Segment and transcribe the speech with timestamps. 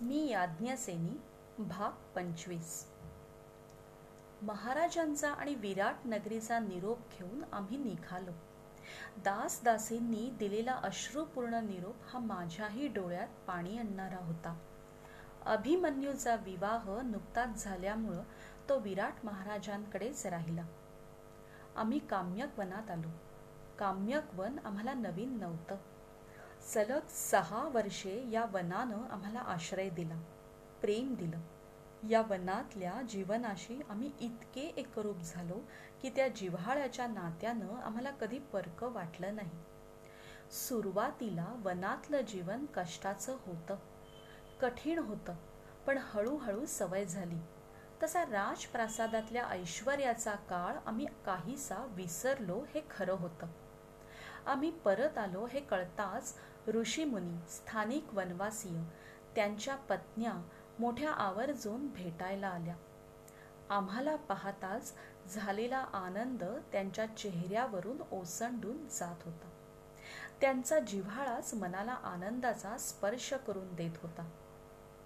[0.00, 1.20] मी याज्ञसेनी
[1.58, 2.86] भाग पंचवीस.
[4.42, 8.30] महाराजांचा आणि विराट नगरीचा निरोप घेऊन आम्ही निघालो.
[9.16, 14.58] दास दासींनी दिलेला अश्रुपूर्ण निरोप हा माझ्याही डोळ्यात पाणी आणणारा होता.
[15.46, 18.22] अभिमन्यूचा विवाह नुकताच झाल्यामुळं
[18.68, 20.64] तो विराट महाराजांकडेच राहिला.
[21.76, 23.08] आम्ही काम्यक वनात आलो.
[23.78, 25.76] काम्यक वन आम्हाला नवीन नव्हतं.
[26.64, 30.22] सलग सहा वर्षे या वनानं आम्हाला आश्रय दिला
[30.80, 31.40] प्रेम दिलं.
[32.08, 35.60] या वनातल्या जीवनाशी आम्ही इतके एकरूप झालो
[36.02, 39.50] की त्या जिव्हाळ्याच्या नात्यानं आम्हाला कधी परक वाटलं नाही.
[40.50, 43.76] सुरुवातीला वनातलं जीवन कष्टाचं होतं.
[44.60, 45.34] कठीण होतं
[45.86, 47.38] पण हळूहळू सवय झाली.
[48.02, 53.46] तसा राजप्रासादातल्या ऐश्वर्याचा काळ आम्ही काहीसा विसरलो हे खरं होतं.
[54.46, 56.34] आम्ही परत आलो हे कळताच
[56.68, 58.82] ऋषीमुनी स्थानिक वनवासीय
[59.34, 60.32] त्यांच्या पत्न्या
[60.78, 62.74] मोठ्या आवर्जून भेटायला आल्या.
[63.70, 64.94] आम्हाला पाहताच
[65.34, 69.50] झालेला आनंद त्यांच्या चेहऱ्यावरून ओसंडून जात होता.
[70.40, 74.30] त्यांचा जिव्हाळाच मनाला आनंदाचा स्पर्श करून देत होता.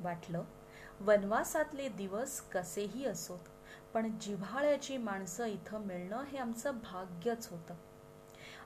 [0.00, 0.44] वाटलं
[1.00, 3.48] वनवासातले दिवस कसेही असोत
[3.94, 7.74] पण जिव्हाळ्याची माणसं इथं मिळणं हे आमचं भाग्यच होतं.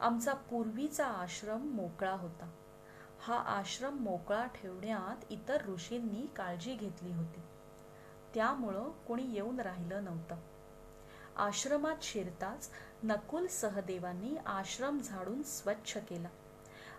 [0.00, 2.50] आमचा पूर्वीचा आश्रम मोकळा होता.
[3.20, 7.40] हा आश्रम मोकळा ठेवण्यात इतर ऋषींनी काळजी घेतली होती.
[8.34, 10.36] त्यामुळं कोणी येऊन राहिलं नव्हतं.
[11.36, 12.70] आश्रमात शिरताच
[13.02, 16.28] नकुल सहदेवांनी आश्रम झाडून स्वच्छ केला.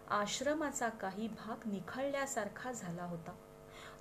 [0.09, 3.31] आश्रमाचा काही भाग निखळल्यासारखा झाला होता.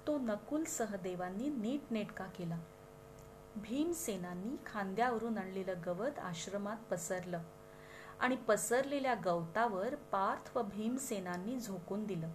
[0.07, 2.61] तो नकुल सहदेवांनी नीटनेटका केला.
[3.57, 7.43] भीमसेनांनी खांद्यावरून आणलेलं गवत आश्रमात पसरलं.
[8.21, 12.29] आणि पसरलेल्या गवतावर पार्थ व भीमसेनांनी झोकून दिलं.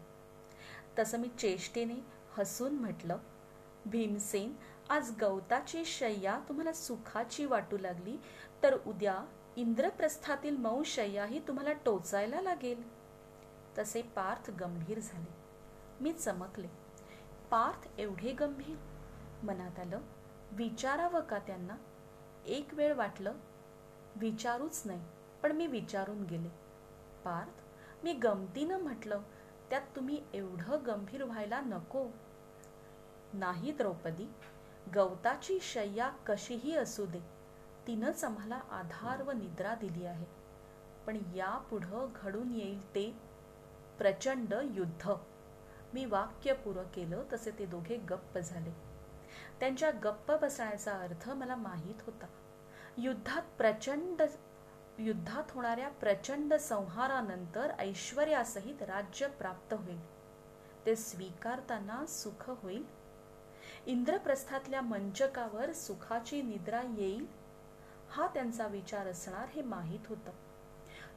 [1.00, 2.06] तसं मी चेष्टेने
[2.38, 3.18] हसून म्हटलं
[3.86, 4.54] भीमसेन
[4.90, 8.18] आज गवताची शय्या तुम्हाला सुखाची वाटू लागली
[8.64, 12.84] तर उद्या इंद्रप्रस्थातील मऊ शय्याही तुम्हाला टोचायला लागेल.
[13.78, 15.34] तसे पार्थ गंभीर झाले.
[16.02, 16.68] मी चमकले.
[17.52, 18.76] पार्थ एवढे गंभीर?
[19.44, 20.02] मनात आलं
[20.52, 21.76] विचारावं का त्यांना?
[22.46, 23.34] एक वेळ वाटलं
[24.16, 25.02] विचारूच नाही.
[25.44, 26.50] पण मी विचारून गेले.
[27.26, 29.22] पार्थ मी गमतीनं म्हटलं
[29.70, 32.08] त्यात तुम्ही एवढं गंभीर व्हायला नको.
[33.34, 34.28] नाही द्रौपदी
[34.96, 37.20] गवताची शय्या कशीही असू दे
[37.88, 40.26] तिनंच आम्हाला आधार व निद्रा दिली आहे.
[41.08, 43.16] पण यापुढं घडून येईल ते
[43.98, 45.12] प्रचंड युद्ध.
[45.94, 48.72] मी वाक्य पुरं केलं तसे ते दोघे गप्प झाले.
[49.60, 52.26] त्यांच्या गप्प बसण्याचा अर्थ मला माहीत होता.
[52.98, 54.22] युद्धात प्रचंड
[54.98, 60.00] युद्धात होणाऱ्या प्रचंड संहारानंतर ऐश्वर्यासहित राज्य प्राप्त होईल.
[60.86, 62.84] ते स्वीकारताना सुख होईल.
[63.86, 67.28] इंद्रप्रस्थातल्या मंचकावर सुखाची निद्रा येईल
[68.10, 70.32] हा त्यांचा विचार असणार हे माहीत होतं.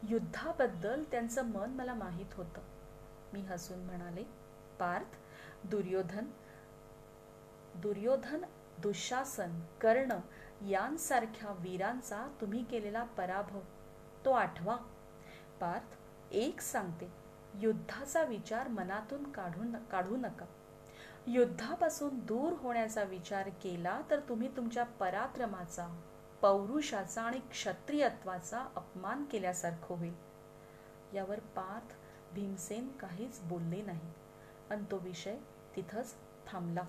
[0.03, 2.61] युद्धाबद्दल त्यांचं मन मला माहीत होतं.
[3.33, 4.25] मी हसून म्हणाले
[4.79, 5.17] पार्थ
[5.67, 6.25] दुर्योधन
[7.75, 8.45] दुर्योधन
[8.79, 10.13] दुःशासन कर्ण
[10.69, 13.61] यांसारख्या वीरांचा तुम्ही केलेला पराभव
[14.25, 14.77] तो आठवा.
[15.61, 15.97] पार्थ
[16.33, 17.13] एक सांगते
[17.55, 20.47] युद्धाचा विचार मनातून काढून काढू नका.
[21.27, 25.89] युद्धापासून दूर होण्याचा विचार केला तर तुम्ही तुमच्या पराक्रमाचा
[26.43, 30.15] पौरुषाचा आणि क्षत्रियत्वाचा अपमान केल्यासारखं होईल.
[31.15, 31.95] यावर पार्थ
[32.35, 34.13] भीमसेन काहीच बोलले नाही.
[34.71, 35.37] आणि तो विषय
[35.77, 36.15] तिथंच
[36.47, 36.83] थांबला.